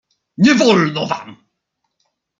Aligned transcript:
"Nie 0.37 0.55
wolno 0.55 1.05
wam!" 1.07 1.47